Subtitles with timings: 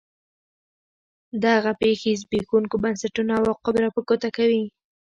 [1.45, 4.63] دغه پېښې زبېښونکو بنسټونو عواقب را په ګوته کوي.